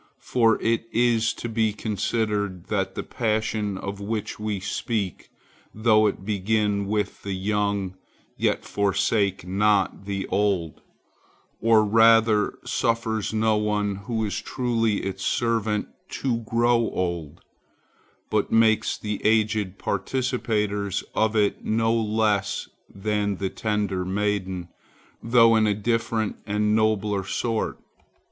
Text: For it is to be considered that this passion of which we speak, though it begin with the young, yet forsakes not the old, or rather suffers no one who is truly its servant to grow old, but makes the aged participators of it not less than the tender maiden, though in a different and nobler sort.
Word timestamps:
For 0.23 0.59
it 0.63 0.87
is 0.91 1.31
to 1.35 1.47
be 1.47 1.73
considered 1.73 2.69
that 2.69 2.95
this 2.95 3.05
passion 3.07 3.77
of 3.77 3.99
which 4.01 4.39
we 4.39 4.59
speak, 4.59 5.29
though 5.75 6.07
it 6.07 6.25
begin 6.25 6.87
with 6.87 7.21
the 7.21 7.33
young, 7.35 7.93
yet 8.35 8.65
forsakes 8.65 9.43
not 9.45 10.05
the 10.05 10.25
old, 10.29 10.81
or 11.61 11.85
rather 11.85 12.57
suffers 12.65 13.31
no 13.31 13.57
one 13.57 13.97
who 13.97 14.25
is 14.25 14.41
truly 14.41 15.03
its 15.03 15.23
servant 15.23 15.87
to 16.13 16.37
grow 16.37 16.77
old, 16.89 17.41
but 18.31 18.51
makes 18.51 18.97
the 18.97 19.23
aged 19.23 19.77
participators 19.77 21.03
of 21.13 21.35
it 21.35 21.63
not 21.63 21.91
less 21.91 22.67
than 22.89 23.35
the 23.35 23.51
tender 23.51 24.03
maiden, 24.03 24.69
though 25.21 25.55
in 25.55 25.67
a 25.67 25.75
different 25.75 26.37
and 26.47 26.75
nobler 26.75 27.23
sort. 27.23 27.77